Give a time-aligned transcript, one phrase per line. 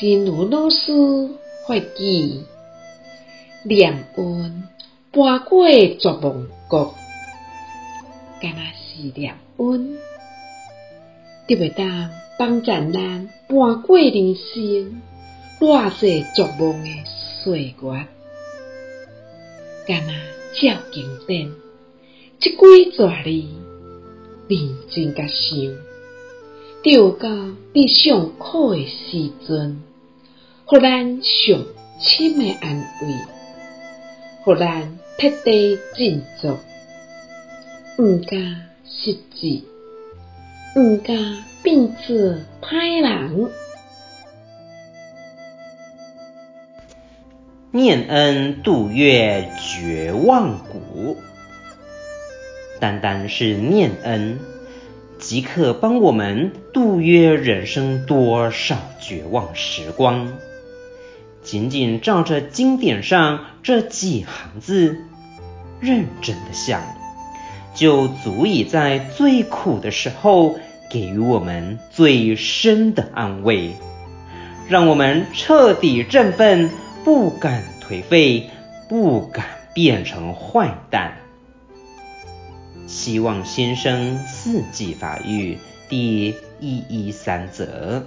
[0.00, 0.92] 真如老师
[1.66, 2.44] 发起
[3.64, 4.62] 念恩
[5.10, 6.94] 搬过绝望国，
[8.40, 9.98] 敢若是念恩，
[11.48, 15.02] 得袂当帮助咱搬过人生
[15.58, 17.02] 偌济逐梦诶
[17.42, 18.06] 岁月，
[19.84, 20.12] 敢若
[20.54, 21.50] 照经典，
[22.38, 23.04] 即几字字
[24.46, 25.58] 认真甲想，
[26.84, 27.28] 着到
[27.72, 29.82] 你上苦诶时阵，
[30.70, 31.64] 互咱上
[31.98, 33.14] 深的安慰，
[34.42, 36.58] 互咱彻底振作，
[37.96, 39.62] 毋敢失志，
[40.76, 41.16] 毋敢
[41.62, 42.14] 变做
[42.60, 43.50] 歹人。
[47.70, 51.16] 念恩度越绝望谷，
[52.78, 54.38] 单单是念恩，
[55.18, 60.30] 即可帮我们度越人生多少绝望时光。
[61.42, 64.98] 仅仅照着经典上这几行字，
[65.80, 66.82] 认真的想，
[67.74, 70.58] 就足以在最苦的时候
[70.90, 73.72] 给予我们最深的安慰，
[74.68, 76.70] 让我们彻底振奋，
[77.04, 78.50] 不敢颓废，
[78.88, 81.16] 不敢变成坏蛋。
[82.86, 85.58] 希望新生四季法语
[85.88, 88.02] 第一一三则。